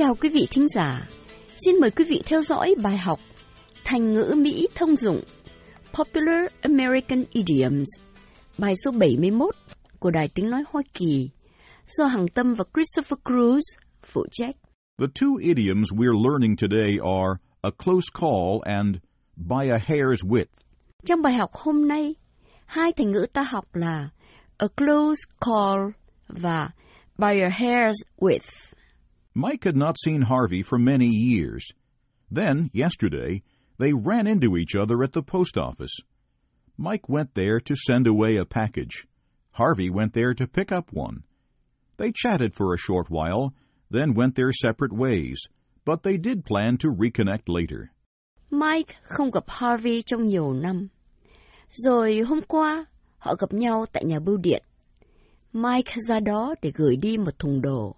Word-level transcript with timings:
Chào 0.00 0.14
quý 0.14 0.28
vị 0.28 0.46
thính 0.50 0.66
giả. 0.68 1.08
Xin 1.64 1.74
mời 1.80 1.90
quý 1.90 2.04
vị 2.08 2.22
theo 2.26 2.40
dõi 2.40 2.74
bài 2.82 2.96
học 2.96 3.20
Thành 3.84 4.14
ngữ 4.14 4.34
Mỹ 4.36 4.68
thông 4.74 4.96
dụng 4.96 5.20
Popular 5.92 6.44
American 6.62 7.24
Idioms 7.30 7.88
bài 8.58 8.72
số 8.84 8.90
71 8.90 9.54
của 9.98 10.10
Đài 10.10 10.28
Tiếng 10.34 10.50
Nói 10.50 10.64
Hoa 10.68 10.82
Kỳ 10.94 11.30
do 11.86 12.06
Hằng 12.06 12.28
Tâm 12.28 12.54
và 12.54 12.64
Christopher 12.74 13.18
Cruz 13.24 13.60
phụ 14.02 14.26
trách. 14.32 14.56
The 14.98 15.06
two 15.20 15.36
idioms 15.36 15.92
we're 15.92 16.30
learning 16.30 16.56
today 16.56 16.96
are 17.02 17.34
a 17.60 17.70
close 17.84 18.06
call 18.20 18.60
and 18.62 18.96
by 19.36 19.70
a 19.70 19.78
hair's 19.86 20.28
width. 20.28 20.54
Trong 21.04 21.22
bài 21.22 21.34
học 21.34 21.50
hôm 21.52 21.88
nay, 21.88 22.14
hai 22.66 22.92
thành 22.92 23.10
ngữ 23.10 23.26
ta 23.32 23.42
học 23.42 23.64
là 23.74 24.08
a 24.58 24.66
close 24.76 25.20
call 25.40 25.90
và 26.28 26.70
by 27.18 27.40
a 27.40 27.48
hair's 27.58 28.02
width. 28.18 28.70
Mike 29.34 29.64
had 29.64 29.76
not 29.76 29.96
seen 29.98 30.22
Harvey 30.22 30.62
for 30.62 30.78
many 30.78 31.06
years. 31.06 31.64
Then, 32.30 32.70
yesterday, 32.72 33.42
they 33.78 33.92
ran 33.92 34.26
into 34.26 34.56
each 34.56 34.74
other 34.74 35.02
at 35.02 35.12
the 35.12 35.22
post 35.22 35.56
office. 35.56 35.96
Mike 36.76 37.08
went 37.08 37.34
there 37.34 37.60
to 37.60 37.74
send 37.76 38.06
away 38.06 38.36
a 38.36 38.44
package. 38.44 39.06
Harvey 39.52 39.90
went 39.90 40.12
there 40.12 40.34
to 40.34 40.46
pick 40.46 40.72
up 40.72 40.92
one. 40.92 41.22
They 41.96 42.12
chatted 42.14 42.54
for 42.54 42.72
a 42.72 42.78
short 42.78 43.10
while, 43.10 43.52
then 43.90 44.14
went 44.14 44.34
their 44.34 44.52
separate 44.52 44.92
ways, 44.92 45.38
but 45.84 46.02
they 46.02 46.16
did 46.16 46.44
plan 46.44 46.78
to 46.78 46.88
reconnect 46.88 47.48
later. 47.48 47.90
Mike 48.50 48.94
không 49.02 49.30
gặp 49.30 49.44
Harvey 49.46 50.02
trong 50.02 50.26
nhiều 50.26 50.52
năm. 50.52 50.88
Rồi 51.70 52.18
hôm 52.18 52.40
qua, 52.48 52.84
họ 53.18 53.34
gặp 53.34 53.52
nhau 53.52 53.86
tại 53.92 54.04
nhà 54.04 54.20
bưu 54.20 54.36
điện. 54.36 54.62
Mike 55.52 55.92
ra 56.08 56.20
đó 56.20 56.54
để 56.62 56.72
gửi 56.74 56.96
đi 56.96 57.18
một 57.18 57.38
thùng 57.38 57.62
đồ. 57.62 57.96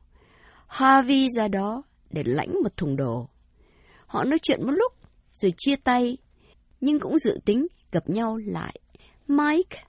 Harvey 0.73 1.28
ra 1.37 1.48
đó 1.48 1.83
để 2.11 2.23
lãnh 2.27 2.62
một 2.62 2.77
thùng 2.77 2.97
đồ. 2.97 3.28
Họ 4.06 4.25
nói 4.25 4.39
chuyện 4.42 4.67
một 4.67 4.73
lúc, 4.73 4.92
rồi 5.33 5.53
chia 5.56 5.77
tay, 5.77 6.17
nhưng 6.81 7.01
cũng 7.01 7.19
dự 7.19 7.39
tính 7.45 7.67
gặp 7.92 8.09
nhau 8.09 8.37
lại. 8.37 8.81
Mike, 9.28 9.84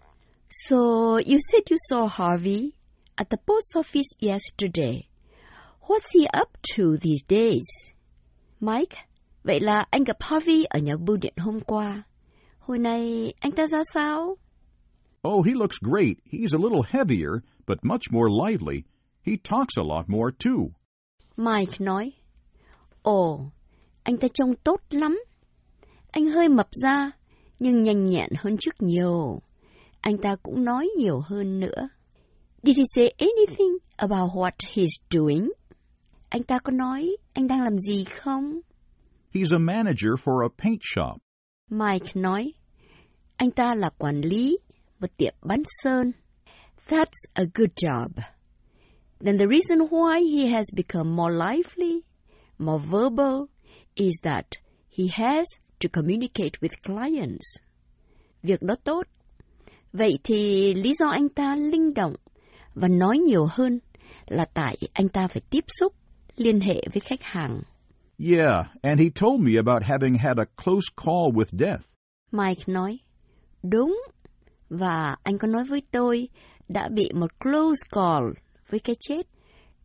so 0.49 0.77
you 1.11 1.37
said 1.51 1.63
you 1.71 1.77
saw 1.89 2.07
Harvey 2.07 2.71
at 3.15 3.29
the 3.29 3.37
post 3.47 3.75
office 3.75 4.09
yesterday. 4.19 5.01
What's 5.87 6.11
he 6.13 6.25
up 6.41 6.49
to 6.77 6.83
these 7.01 7.23
days? 7.29 7.93
Mike, 8.59 8.97
vậy 9.43 9.59
là 9.59 9.85
anh 9.89 10.03
gặp 10.03 10.17
Harvey 10.19 10.63
ở 10.63 10.79
nhà 10.79 10.93
bưu 11.05 11.17
điện 11.17 11.33
hôm 11.37 11.59
qua. 11.59 12.03
Hồi 12.59 12.79
nay 12.79 13.33
anh 13.39 13.51
ta 13.51 13.67
ra 13.67 13.79
sao? 13.93 14.35
Oh, 15.27 15.45
he 15.45 15.53
looks 15.53 15.77
great. 15.81 16.17
He's 16.31 16.53
a 16.53 16.59
little 16.63 16.83
heavier, 16.87 17.31
but 17.67 17.77
much 17.83 18.11
more 18.11 18.29
lively. 18.47 18.83
He 19.25 19.33
talks 19.43 19.77
a 19.77 19.83
lot 19.83 20.09
more, 20.09 20.31
too. 20.45 20.71
Mike 21.37 21.79
nói, 21.79 22.11
Ồ, 23.01 23.51
anh 24.03 24.17
ta 24.17 24.27
trông 24.33 24.55
tốt 24.55 24.81
lắm. 24.89 25.19
Anh 26.11 26.27
hơi 26.27 26.49
mập 26.49 26.67
ra, 26.71 27.11
nhưng 27.59 27.83
nhanh 27.83 28.05
nhẹn 28.05 28.29
hơn 28.37 28.57
trước 28.59 28.75
nhiều. 28.79 29.41
Anh 30.01 30.17
ta 30.17 30.35
cũng 30.43 30.65
nói 30.65 30.89
nhiều 30.97 31.19
hơn 31.19 31.59
nữa. 31.59 31.89
Did 32.63 32.77
he 32.77 32.83
say 32.95 33.09
anything 33.17 33.77
about 33.97 34.31
what 34.31 34.51
he's 34.73 34.99
doing? 35.09 35.49
Anh 36.29 36.43
ta 36.43 36.59
có 36.63 36.71
nói 36.71 37.17
anh 37.33 37.47
đang 37.47 37.63
làm 37.63 37.77
gì 37.77 38.03
không? 38.03 38.59
He's 39.33 39.55
a 39.55 39.59
manager 39.59 40.13
for 40.23 40.43
a 40.43 40.49
paint 40.63 40.79
shop. 40.81 41.21
Mike 41.69 42.11
nói, 42.15 42.53
anh 43.35 43.51
ta 43.51 43.75
là 43.75 43.89
quản 43.97 44.21
lý 44.21 44.57
một 44.99 45.17
tiệm 45.17 45.33
bán 45.41 45.63
sơn. 45.65 46.11
That's 46.87 47.25
a 47.33 47.43
good 47.53 47.69
job. 47.75 48.09
Then 49.25 49.37
the 49.37 49.47
reason 49.47 49.79
why 49.89 50.19
he 50.19 50.47
has 50.47 50.65
become 50.75 51.15
more 51.15 51.31
lively, 51.31 52.03
more 52.59 52.79
verbal, 52.79 53.47
is 53.95 54.19
that 54.23 54.57
he 54.89 55.07
has 55.07 55.45
to 55.79 55.87
communicate 55.87 56.59
with 56.61 56.81
clients. 56.83 57.57
Việc 58.43 58.61
đó 58.61 58.75
tốt. 58.83 59.03
Vậy 59.93 60.19
thì 60.23 60.73
lý 60.73 60.93
do 60.93 61.09
anh 61.09 61.29
ta 61.29 61.55
linh 61.55 61.93
động 61.93 62.13
và 62.73 62.87
nói 62.87 63.17
nhiều 63.17 63.47
hơn 63.51 63.79
là 64.27 64.45
tại 64.53 64.77
anh 64.93 65.09
ta 65.09 65.27
phải 65.27 65.41
tiếp 65.49 65.63
xúc, 65.79 65.93
liên 66.35 66.59
hệ 66.59 66.81
với 66.93 66.99
khách 66.99 67.23
hàng. 67.23 67.61
Yeah, 68.19 68.65
and 68.81 68.99
he 68.99 69.09
told 69.15 69.41
me 69.41 69.51
about 69.65 69.83
having 69.83 70.17
had 70.17 70.37
a 70.37 70.45
close 70.63 70.87
call 70.95 71.31
with 71.33 71.57
death. 71.59 71.85
Mike 72.31 72.63
nói, 72.67 72.99
đúng. 73.63 74.01
Và 74.69 75.15
anh 75.23 75.37
có 75.37 75.47
nói 75.47 75.63
với 75.69 75.81
tôi 75.91 76.29
đã 76.67 76.89
bị 76.89 77.09
một 77.13 77.39
close 77.39 77.81
call 77.91 78.43
với 78.73 78.79
cái 78.79 78.95
chết. 78.99 79.27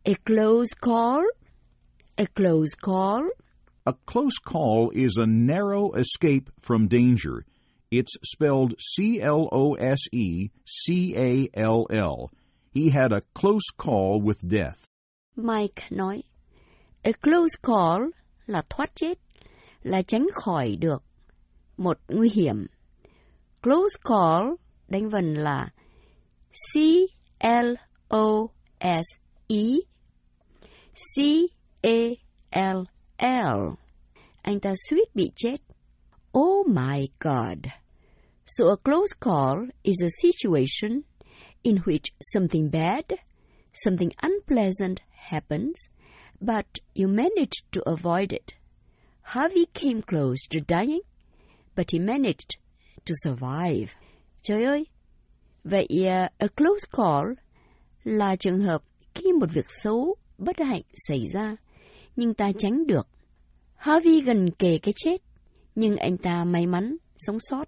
A 0.03 0.13
close 0.25 0.69
call? 0.81 1.23
A 2.15 2.25
close 2.35 2.73
call? 2.81 3.23
A 3.83 3.91
close 4.05 4.37
call 4.45 4.89
is 4.93 5.11
a 5.19 5.25
narrow 5.25 5.91
escape 5.93 6.51
from 6.61 6.87
danger. 6.89 7.45
It's 7.91 8.17
spelled 8.23 8.73
C 8.79 9.19
L 9.21 9.47
O 9.51 9.73
S 9.73 9.99
E 10.11 10.49
C 10.65 11.13
A 11.15 11.47
L 11.53 11.85
L. 11.89 12.29
He 12.75 12.89
had 12.89 13.11
a 13.11 13.21
close 13.33 13.69
call 13.77 14.21
with 14.23 14.37
death. 14.41 14.77
Mike 15.35 15.83
nói, 15.91 16.23
A 17.03 17.11
close 17.11 17.55
call 17.61 18.09
là 18.45 18.61
thoát 18.69 18.95
chết, 18.95 19.19
là 19.83 20.01
tránh 20.01 20.27
khỏi 20.33 20.75
được 20.75 21.03
một 21.77 21.97
nguy 22.07 22.29
hiểm. 22.29 22.65
Close 23.61 23.97
call 24.03 24.53
đánh 24.87 25.09
vần 25.09 25.33
là 25.33 25.69
C 26.51 26.79
L 27.39 27.73
O 28.07 28.47
S 28.81 29.05
E 29.47 29.81
C 30.93 31.47
A 31.85 32.17
L 32.51 32.85
L. 33.19 33.77
Anh 34.43 34.59
ta 34.59 34.73
suýt 34.89 35.15
bị 35.15 35.31
chết. 35.35 35.57
Oh 36.33 36.67
my 36.67 37.07
God. 37.19 37.67
So 38.45 38.69
a 38.69 38.77
close 38.77 39.13
call 39.19 39.67
is 39.83 40.01
a 40.01 40.09
situation 40.21 41.03
in 41.63 41.77
which 41.85 42.13
something 42.21 42.69
bad, 42.69 43.05
something 43.73 44.11
unpleasant 44.21 45.01
happens, 45.11 45.89
but 46.41 46.79
you 46.95 47.07
manage 47.07 47.63
to 47.71 47.81
avoid 47.87 48.33
it. 48.33 48.53
Harvey 49.21 49.65
came 49.73 50.01
close 50.01 50.41
to 50.49 50.59
dying, 50.61 51.01
but 51.75 51.91
he 51.91 51.99
managed 51.99 52.57
to 53.05 53.13
survive. 53.23 53.95
Trời 54.41 54.63
ơi! 54.65 54.85
Vậy 55.63 55.87
uh, 55.89 56.29
a 56.39 56.49
close 56.49 56.85
call 56.91 57.35
là 58.09 58.35
trường 58.35 58.59
hợp 58.59 58.81
khi 59.15 59.31
một 59.39 59.49
việc 59.53 59.65
xấu, 59.67 60.15
bất 60.37 60.55
hạnh 60.59 60.81
xảy 61.07 61.25
ra, 61.33 61.55
nhưng 62.15 62.33
ta 62.33 62.51
tránh 62.57 62.87
được. 62.87 63.07
Harvey 63.75 64.21
gần 64.21 64.51
kề 64.59 64.77
cái 64.77 64.93
chết, 64.95 65.21
nhưng 65.75 65.95
anh 65.97 66.17
ta 66.17 66.43
may 66.43 66.67
mắn 66.67 66.97
sống 67.17 67.37
sót. 67.39 67.63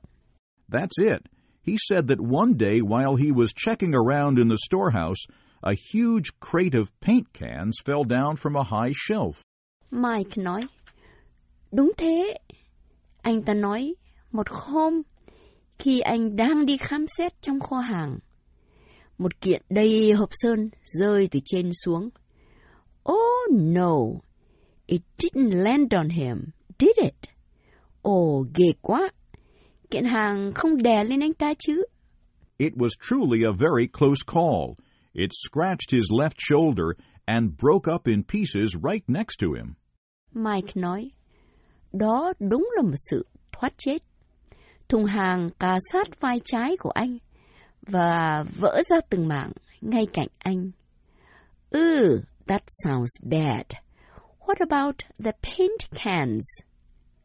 That's 0.70 0.98
it. 0.98 1.22
He 1.68 1.74
said 1.90 2.06
that 2.08 2.20
one 2.20 2.54
day 2.60 2.80
while 2.82 3.16
he 3.16 3.32
was 3.32 3.48
checking 3.56 3.94
around 3.94 4.38
in 4.38 4.50
the 4.50 4.58
storehouse, 4.68 5.22
a 5.62 5.74
huge 5.94 6.32
crate 6.40 6.74
of 6.74 6.86
paint 7.02 7.34
cans 7.34 7.74
fell 7.86 8.04
down 8.04 8.36
from 8.36 8.56
a 8.56 8.64
high 8.64 8.94
shelf. 9.08 9.32
Mike 9.92 10.44
nói, 10.44 10.62
đúng 11.72 11.92
thế. 11.98 12.38
Anh 13.22 13.44
ta 13.44 13.54
nói, 13.54 13.94
một 14.32 14.48
hôm, 14.50 15.02
khi 15.80 16.00
anh 16.00 16.36
đang 16.36 16.66
đi 16.66 16.78
khám 16.78 17.08
xét 17.08 17.42
trong 17.42 17.60
kho 17.60 17.80
hàng, 17.80 18.20
một 19.22 19.42
kiện 19.42 19.62
đầy 19.70 20.12
hộp 20.14 20.30
sơn 20.32 20.70
rơi 20.84 21.28
từ 21.32 21.40
trên 21.46 21.70
xuống. 21.86 22.10
Oh 23.12 23.52
no, 23.52 23.98
it 24.86 25.02
didn't 25.18 25.64
land 25.64 25.94
on 25.94 26.10
him, 26.10 26.38
did 26.80 26.98
it? 27.04 27.30
Ồ, 28.02 28.40
oh, 28.40 28.48
ghê 28.56 28.72
quá. 28.82 29.10
Kiện 29.90 30.06
hàng 30.06 30.52
không 30.56 30.78
đè 30.78 31.04
lên 31.04 31.20
anh 31.20 31.34
ta 31.34 31.54
chứ. 31.60 31.84
It 32.58 32.74
was 32.74 32.90
truly 33.10 33.44
a 33.44 33.52
very 33.52 33.88
close 33.88 34.24
call. 34.28 34.76
It 35.14 35.30
scratched 35.34 35.92
his 35.92 36.12
left 36.12 36.38
shoulder 36.38 36.88
and 37.26 37.52
broke 37.62 37.94
up 37.96 38.08
in 38.08 38.24
pieces 38.24 38.76
right 38.90 39.04
next 39.08 39.40
to 39.42 39.48
him. 39.58 39.74
Mike 40.34 40.72
nói, 40.76 41.12
đó 41.94 42.34
đúng 42.40 42.70
là 42.76 42.82
một 42.82 42.96
sự 43.10 43.26
thoát 43.52 43.74
chết. 43.78 43.98
Thùng 44.90 45.06
hàng 45.06 45.50
cà 45.60 45.78
sát 45.92 46.20
vai 46.20 46.40
trái 46.46 46.76
của 46.80 46.90
anh 46.90 47.18
và 47.88 48.44
vỡ 48.56 48.82
ra 48.90 48.98
từng 49.10 49.28
mảng 49.28 49.52
ngay 49.82 50.06
cạnh 50.14 50.28
anh. 50.38 50.72
Ugh, 51.72 52.24
that 52.48 52.64
sounds 52.68 53.12
bad. 53.24 53.66
What 54.40 54.58
about 54.60 54.96
the 55.24 55.32
paint 55.32 55.92
cans? 55.92 56.44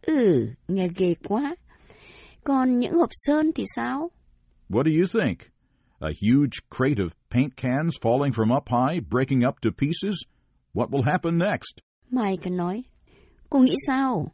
Ừ, 0.02 0.48
nghe 0.68 0.88
ghê 0.96 1.14
quá. 1.28 1.56
Còn 2.44 2.78
những 2.78 2.94
hộp 2.94 3.08
sơn 3.10 3.50
thì 3.54 3.64
sao? 3.76 4.10
What 4.68 4.82
do 4.82 4.90
you 4.98 5.22
think? 5.22 5.38
A 6.00 6.08
huge 6.22 6.60
crate 6.70 6.98
of 6.98 7.08
paint 7.30 7.56
cans 7.56 7.96
falling 8.02 8.32
from 8.32 8.56
up 8.56 8.68
high, 8.68 9.00
breaking 9.10 9.42
up 9.48 9.54
to 9.62 9.70
pieces? 9.78 10.14
What 10.74 10.90
will 10.90 11.02
happen 11.12 11.38
next? 11.38 11.80
Mike 12.10 12.50
nói, 12.50 12.82
cô 13.50 13.58
nghĩ 13.58 13.74
sao? 13.86 14.32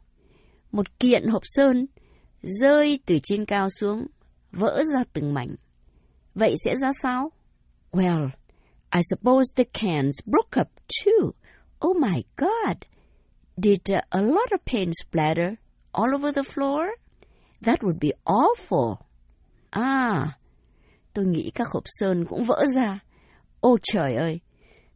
Một 0.71 0.99
kiện 0.99 1.27
hộp 1.27 1.41
sơn 1.45 1.85
rơi 2.41 2.99
từ 3.05 3.17
trên 3.23 3.45
cao 3.45 3.67
xuống, 3.79 4.07
vỡ 4.51 4.81
ra 4.93 5.03
từng 5.13 5.33
mảnh. 5.33 5.55
Vậy 6.35 6.53
sẽ 6.65 6.75
ra 6.75 6.89
sao? 7.03 7.31
Well, 7.91 8.29
I 8.91 9.01
suppose 9.01 9.53
the 9.55 9.63
cans 9.73 10.21
broke 10.25 10.61
up 10.61 10.67
too. 11.03 11.33
Oh 11.79 11.93
my 11.99 12.23
God! 12.35 12.85
Did 13.57 13.81
uh, 13.91 14.01
a 14.11 14.21
lot 14.21 14.51
of 14.51 14.65
paint 14.65 14.93
splatter 14.95 15.57
all 15.91 16.15
over 16.15 16.31
the 16.31 16.43
floor? 16.43 16.95
That 17.61 17.83
would 17.83 17.99
be 17.99 18.11
awful. 18.25 18.97
À, 19.71 20.27
tôi 21.13 21.25
nghĩ 21.25 21.51
các 21.55 21.67
hộp 21.73 21.83
sơn 21.85 22.25
cũng 22.25 22.43
vỡ 22.45 22.63
ra. 22.75 22.99
Ôi 23.59 23.77
trời 23.93 24.15
ơi, 24.15 24.39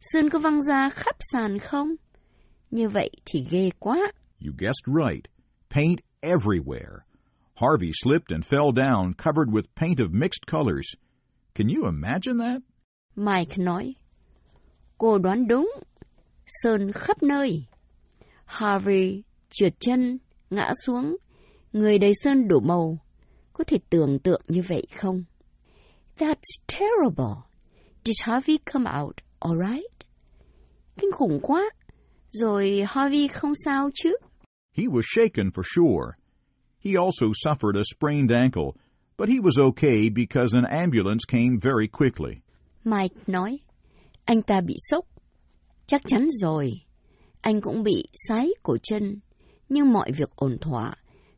sơn 0.00 0.30
có 0.30 0.38
văng 0.38 0.62
ra 0.62 0.88
khắp 0.92 1.16
sàn 1.32 1.58
không? 1.58 1.88
Như 2.70 2.88
vậy 2.88 3.10
thì 3.24 3.46
ghê 3.50 3.70
quá. 3.78 4.12
You 4.40 4.52
guessed 4.58 4.86
right. 4.86 5.26
Paint 5.70 6.00
everywhere. 6.20 7.04
Harvey 7.54 7.90
slipped 7.92 8.30
and 8.30 8.44
fell 8.44 8.70
down, 8.72 9.14
covered 9.14 9.50
with 9.50 9.74
paint 9.74 9.98
of 9.98 10.12
mixed 10.12 10.46
colors. 10.46 10.94
Can 11.54 11.68
you 11.68 11.84
imagine 11.86 12.38
that? 12.38 12.62
Mike 13.16 13.56
nói. 13.56 13.94
Cô 14.98 15.18
đoán 15.18 15.46
đúng. 15.48 15.70
Sơn 16.46 16.92
khắp 16.92 17.22
nơi. 17.22 17.64
Harvey 18.44 19.22
trượt 19.50 19.72
chân, 19.80 20.18
ngã 20.50 20.72
xuống. 20.84 21.16
Người 21.72 21.98
đầy 21.98 22.12
sơn 22.14 22.48
đổ 22.48 22.60
màu. 22.60 22.98
Có 23.52 23.64
thể 23.64 23.78
tưởng 23.90 24.18
tượng 24.18 24.42
như 24.48 24.62
vậy 24.68 24.86
không? 25.00 25.24
That's 26.16 26.58
terrible. 26.66 27.42
Did 28.04 28.16
Harvey 28.22 28.58
come 28.72 28.90
out 29.00 29.16
alright? 29.40 29.92
Kinh 31.00 31.10
khủng 31.12 31.40
quá. 31.42 31.70
Rồi 32.28 32.84
Harvey 32.88 33.28
không 33.28 33.52
sao 33.64 33.90
chứ? 33.94 34.16
He 34.76 34.84
was 34.84 35.02
shaken 35.04 35.50
for 35.50 35.62
sure. 35.74 36.12
He 36.84 36.92
also 36.94 37.26
suffered 37.44 37.76
a 37.76 37.82
sprained 37.94 38.30
ankle, 38.32 38.72
but 39.18 39.28
he 39.28 39.40
was 39.40 39.58
okay 39.58 40.08
because 40.08 40.54
an 40.54 40.64
ambulance 40.64 41.24
came 41.24 41.58
very 41.60 41.88
quickly. 41.88 42.40
Mike 42.84 43.14
nói, 43.26 43.58
anh 44.24 44.42
ta 44.42 44.60
bị 44.60 44.74
sốc. 44.78 45.04
Chắc 45.86 46.00
chắn 46.06 46.28
rồi. 46.30 46.80
Anh 47.40 47.60
cũng 47.60 47.82
bị 47.82 48.04
sái 48.14 48.50
cổ 48.62 48.76
chân, 48.82 49.20
nhưng 49.68 49.92
mọi 49.92 50.12
việc 50.12 50.30
ổn 50.36 50.58
thỏa 50.60 50.94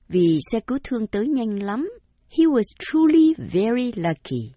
vì 0.08 0.38
xe 0.52 0.60
cứu 0.60 0.78
thương 0.84 1.06
tới 1.06 1.28
nhanh 1.28 1.62
lắm. 1.62 1.90
He 2.30 2.44
was 2.44 2.62
truly 2.78 3.34
very 3.38 3.92
lucky. 3.96 4.52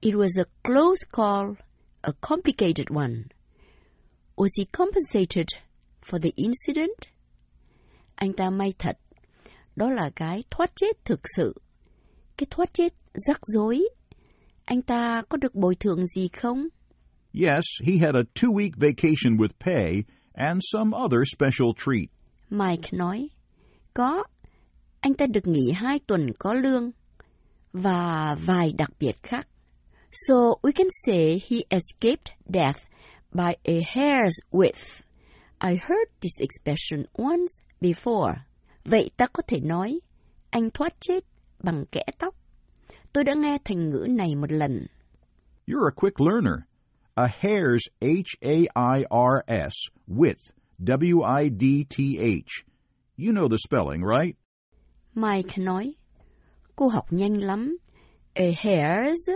It 0.00 0.14
was 0.14 0.38
a 0.38 0.44
close 0.62 1.04
call, 1.12 1.54
a 2.00 2.12
complicated 2.20 2.86
one. 2.94 3.14
Was 4.36 4.50
he 4.58 4.64
compensated 4.72 5.46
for 6.02 6.18
the 6.18 6.30
incident? 6.36 6.98
Anh 8.14 8.32
ta 8.32 8.50
may 8.50 8.72
thật. 8.78 8.98
Đó 9.76 9.90
là 9.90 10.10
cái 10.16 10.44
thoát 10.50 10.72
chết 10.76 11.04
thực 11.04 11.20
sự. 11.36 11.54
Cái 12.38 12.46
thoát 12.50 12.74
chết 12.74 12.92
rắc 13.14 13.40
rối. 13.42 13.88
Anh 14.64 14.82
ta 14.82 15.22
có 15.28 15.36
được 15.36 15.54
bồi 15.54 15.74
thường 15.74 16.06
gì 16.06 16.28
không? 16.28 16.68
Yes, 17.34 17.64
he 17.86 17.96
had 17.96 18.14
a 18.14 18.22
two 18.34 18.52
week 18.52 18.70
vacation 18.76 19.36
with 19.36 19.52
pay 19.60 20.04
and 20.32 20.60
some 20.72 20.96
other 21.04 21.20
special 21.34 21.68
treat. 21.76 22.08
Mike 22.50 22.88
nói, 22.92 23.28
có. 23.94 24.24
Anh 25.00 25.14
ta 25.14 25.26
được 25.26 25.46
nghỉ 25.46 25.70
hai 25.74 25.98
tuần 26.06 26.26
có 26.38 26.54
lương 26.54 26.90
và 27.72 28.36
vài 28.46 28.72
đặc 28.78 28.90
biệt 29.00 29.22
khác. 29.22 29.48
So 30.12 30.34
we 30.62 30.70
can 30.74 30.86
say 31.06 31.40
he 31.50 31.58
escaped 31.68 32.32
death 32.54 32.80
by 33.32 33.52
a 33.64 33.74
hair's 33.94 34.40
width. 34.50 35.02
I 35.60 35.70
heard 35.70 36.10
this 36.20 36.40
expression 36.40 37.04
once 37.12 37.52
before. 37.80 38.34
Vậy 38.84 39.10
ta 39.16 39.26
có 39.32 39.42
thể 39.46 39.60
nói, 39.60 40.00
anh 40.50 40.70
thoát 40.70 40.92
chết 41.00 41.24
bằng 41.62 41.84
kẽ 41.92 42.04
tóc. 42.18 42.34
Tôi 43.12 43.24
đã 43.24 43.34
nghe 43.34 43.58
thành 43.64 43.90
ngữ 43.90 44.06
này 44.10 44.34
một 44.34 44.52
lần. 44.52 44.86
You're 45.66 45.88
a 45.88 45.94
quick 45.96 46.20
learner. 46.20 46.54
A 47.14 47.26
hair's 47.40 47.88
H-A-I-R-S, 48.00 49.72
width, 50.06 50.52
W-I-D-T-H. 50.80 52.64
You 53.16 53.32
know 53.32 53.48
the 53.48 53.58
spelling, 53.58 54.04
right? 54.04 54.36
Mike 55.14 55.58
nói, 55.58 55.94
cô 56.76 56.88
học 56.88 57.12
nhanh 57.12 57.42
lắm. 57.42 57.76
A 58.34 58.52
hair's 58.52 59.28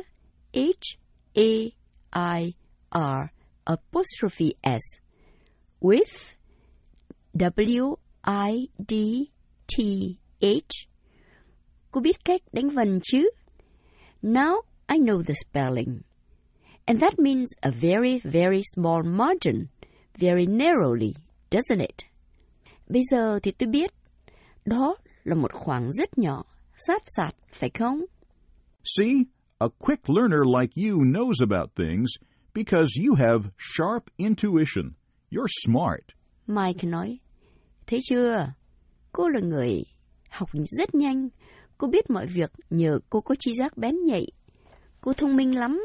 H-A-I-R 0.55 1.73
apostrophe 3.65 4.55
S 4.63 5.01
with 5.81 6.37
W-I-D-T-H. 7.37 7.73
Cô 11.93 12.01
biết 12.01 12.25
cách 12.25 12.41
đánh 12.53 12.69
vần 12.69 12.99
chứ? 13.03 13.31
Now 14.23 14.55
I 14.89 14.99
know 14.99 15.23
the 15.23 15.35
spelling. 15.35 16.01
And 16.85 17.01
that 17.01 17.19
means 17.19 17.53
a 17.61 17.71
very, 17.71 18.21
very 18.25 18.63
small 18.75 19.03
margin, 19.05 19.67
very 20.19 20.47
narrowly, 20.47 21.13
doesn't 21.51 21.81
it? 21.81 21.97
Bây 22.89 23.03
giờ 23.11 23.39
thì 23.43 23.53
tôi 23.53 23.69
biết. 23.69 23.91
Đó 24.65 24.97
là 25.25 25.35
một 25.35 25.53
khoảng 25.53 25.93
rất 25.93 26.19
nhỏ, 26.19 26.45
sát 26.77 27.03
sạt, 27.17 27.35
phải 27.53 27.71
không? 27.79 28.01
See, 28.85 29.15
a 29.59 29.67
quick 29.79 30.11
learner 30.11 30.41
like 30.61 30.73
you 30.77 30.99
knows 30.99 31.41
about 31.51 31.71
things 31.77 32.09
because 32.55 32.89
you 33.05 33.15
have 33.15 33.51
sharp 33.59 34.05
intuition. 34.17 34.93
You're 35.31 35.53
smart. 35.67 36.03
Mike 36.47 36.89
nói, 36.89 37.19
thấy 37.87 38.01
chưa? 38.11 38.53
Cô 39.13 39.29
là 39.29 39.41
người 39.41 39.85
học 40.31 40.49
rất 40.79 40.95
nhanh. 40.95 41.29
Cô 41.83 41.89
biết 41.89 42.11
mọi 42.11 42.27
việc 42.27 42.51
nhờ 42.71 42.99
cô 43.11 43.21
có 43.21 43.35
trí 43.39 43.55
giác 43.55 43.77
bén 43.77 43.95
nhạy. 44.05 44.27
Cô 45.01 45.13
thông 45.13 45.37
minh 45.37 45.59
lắm. 45.59 45.81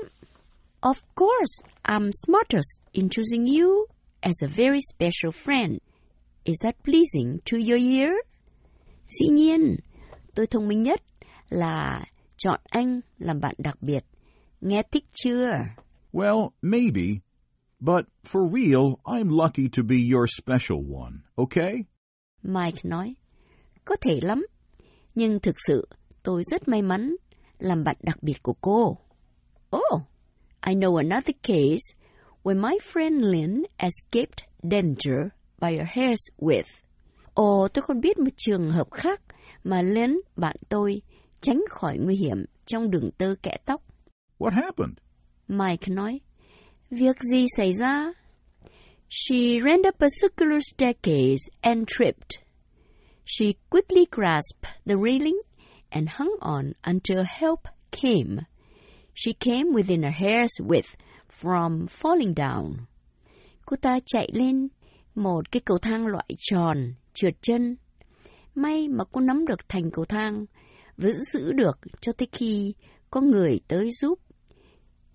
Of 0.82 0.96
course, 1.16 1.70
I'm 1.84 2.10
smartest 2.26 2.82
in 2.92 3.10
choosing 3.10 3.46
you 3.46 3.86
as 4.20 4.36
a 4.44 4.48
very 4.48 4.80
special 4.94 5.32
friend. 5.46 5.78
Is 6.44 6.56
that 6.64 6.76
pleasing 6.84 7.38
to 7.52 7.58
your 7.58 7.82
ear? 7.82 8.12
Dĩ 9.10 9.28
nhiên, 9.32 9.76
tôi 10.36 10.48
thông 10.48 10.68
minh 10.68 10.84
nhất 10.84 11.02
là 11.50 12.06
chọn 12.38 12.60
anh 12.70 13.02
làm 13.18 13.40
bạn 13.40 13.56
đặc 13.58 13.82
biệt. 13.82 14.04
Nghe 14.62 14.82
thích 14.92 15.06
chưa? 15.14 15.52
Well, 16.14 16.50
maybe. 16.62 17.20
But 17.80 18.06
for 18.24 18.50
real, 18.54 18.96
I'm 19.04 19.30
lucky 19.30 19.70
to 19.78 19.84
be 19.84 19.98
your 20.14 20.26
special 20.38 20.80
one, 21.04 21.14
okay? 21.36 21.74
Mike 22.44 22.82
nói, 22.84 23.16
có 23.86 23.96
thể 24.02 24.20
lắm, 24.22 24.46
nhưng 25.18 25.40
thực 25.40 25.56
sự 25.68 25.88
tôi 26.24 26.44
rất 26.52 26.68
may 26.68 26.82
mắn 26.82 27.16
làm 27.60 27.84
bạn 27.84 27.96
đặc 28.02 28.24
biệt 28.24 28.44
của 28.44 28.54
cô. 28.62 28.98
Oh, 29.76 30.02
I 30.68 30.76
know 30.76 30.96
another 30.96 31.36
case 31.44 31.98
where 32.44 32.62
my 32.62 32.78
friend 32.94 33.32
Lynn 33.32 33.64
escaped 33.78 34.44
danger 34.64 35.18
by 35.62 35.78
her 35.78 35.88
hair's 35.96 36.30
width. 36.38 36.82
Ồ, 37.34 37.68
tôi 37.74 37.84
còn 37.88 38.02
biết 38.02 38.20
một 38.20 38.30
trường 38.38 38.72
hợp 38.72 38.92
khác 38.92 39.22
mà 39.64 39.82
Lynn, 39.82 40.22
bạn 40.36 40.56
tôi, 40.70 41.02
tránh 41.42 41.62
khỏi 41.70 41.98
nguy 41.98 42.16
hiểm 42.16 42.46
trong 42.66 42.92
đường 42.92 43.10
tơ 43.18 43.36
kẽ 43.44 43.58
tóc. 43.66 43.82
What 44.40 44.52
happened? 44.64 44.98
Mike 45.48 45.94
nói, 45.94 46.20
việc 46.90 47.16
gì 47.32 47.46
xảy 47.58 47.74
ra? 47.74 48.14
She 49.10 49.60
ran 49.66 49.80
up 49.88 49.96
a 50.00 50.08
circular 50.22 50.60
staircase 50.74 51.50
and 51.62 51.88
tripped. 51.88 52.47
She 53.30 53.58
quickly 53.70 54.08
grasped 54.10 54.66
the 54.86 54.96
railing 54.96 55.38
and 55.92 56.08
hung 56.08 56.38
on 56.42 56.76
until 56.86 57.24
help 57.26 57.68
came. 57.92 58.46
She 59.14 59.34
came 59.34 59.74
within 59.74 60.06
a 60.06 60.12
hair's 60.12 60.54
width 60.62 60.96
from 61.28 61.88
falling 61.88 62.34
down. 62.34 62.88
Cô 63.66 63.76
ta 63.82 64.00
chạy 64.06 64.30
lên 64.34 64.68
một 65.16 65.52
cái 65.52 65.62
cầu 65.66 65.78
thang 65.78 66.08
loại 66.08 66.30
tròn, 66.38 66.94
trượt 67.14 67.34
chân. 67.42 67.76
May 68.56 68.88
mà 68.88 69.04
cô 69.12 69.22
nắm 69.22 69.46
được 69.46 69.70
thành 69.70 69.92
cầu 69.92 70.06
thang, 70.06 70.46
vẫn 70.98 71.14
giữ 71.34 71.52
được 71.52 71.80
cho 72.02 72.12
tới 72.12 72.28
khi 72.32 72.74
có 73.10 73.22
người 73.22 73.60
tới 73.68 73.90
giúp. 74.02 74.20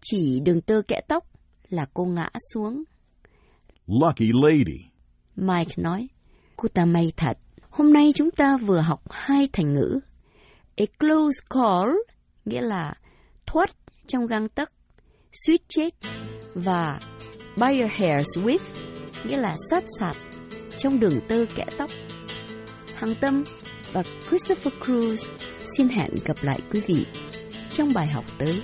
Chỉ 0.00 0.40
đường 0.40 0.60
tơ 0.60 0.82
kẽ 0.88 1.00
tóc 1.08 1.24
là 1.68 1.86
cô 1.94 2.04
ngã 2.04 2.28
xuống. 2.52 2.82
Lucky 3.86 4.30
lady. 4.32 4.80
Mike 5.36 5.74
nói, 5.76 6.08
cô 6.56 6.68
ta 6.74 6.84
may 6.84 7.12
thật. 7.16 7.38
Hôm 7.72 7.92
nay 7.92 8.12
chúng 8.14 8.30
ta 8.30 8.56
vừa 8.56 8.80
học 8.80 9.00
hai 9.10 9.48
thành 9.52 9.74
ngữ. 9.74 10.00
A 10.76 10.84
close 10.98 11.38
call, 11.50 11.90
nghĩa 12.44 12.60
là 12.60 12.94
thoát 13.46 13.70
trong 14.06 14.26
găng 14.26 14.48
tấc, 14.48 14.72
suýt 15.46 15.60
chết, 15.68 15.88
và 16.54 17.00
by 17.56 17.80
your 17.80 17.92
hair's 17.92 18.44
width, 18.44 18.80
nghĩa 19.24 19.36
là 19.36 19.54
sát 19.70 19.84
sạt 19.98 20.16
trong 20.78 21.00
đường 21.00 21.20
tơ 21.28 21.36
kẽ 21.54 21.64
tóc. 21.78 21.90
Hằng 22.96 23.14
Tâm 23.20 23.44
và 23.92 24.02
Christopher 24.28 24.74
Cruz 24.80 25.16
xin 25.76 25.88
hẹn 25.88 26.10
gặp 26.24 26.36
lại 26.42 26.60
quý 26.72 26.80
vị 26.86 27.06
trong 27.72 27.88
bài 27.94 28.06
học 28.06 28.24
tới. 28.38 28.62